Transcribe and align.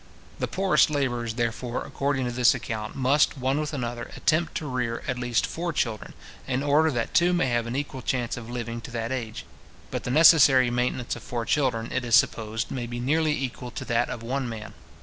The 0.39 0.47
poorest 0.47 0.89
labourers, 0.89 1.35
therefore, 1.35 1.85
according 1.85 2.25
to 2.25 2.31
this 2.31 2.55
account, 2.55 2.95
must, 2.95 3.37
one 3.37 3.59
with 3.59 3.71
another, 3.71 4.09
attempt 4.17 4.55
to 4.55 4.65
rear 4.65 5.03
at 5.07 5.19
least 5.19 5.45
four 5.45 5.71
children, 5.71 6.15
in 6.47 6.63
order 6.63 6.89
that 6.89 7.13
two 7.13 7.33
may 7.33 7.45
have 7.49 7.67
an 7.67 7.75
equal 7.75 8.01
chance 8.01 8.35
of 8.35 8.49
living 8.49 8.81
to 8.81 8.89
that 8.89 9.11
age. 9.11 9.45
But 9.91 10.03
the 10.03 10.09
necessary 10.09 10.71
maintenance 10.71 11.15
of 11.15 11.21
four 11.21 11.45
children, 11.45 11.91
it 11.91 12.03
is 12.03 12.15
supposed, 12.15 12.71
may 12.71 12.87
be 12.87 12.99
nearly 12.99 13.33
equal 13.39 13.69
to 13.69 13.85
that 13.85 14.09
of 14.09 14.23
one 14.23 14.49
man. 14.49 14.73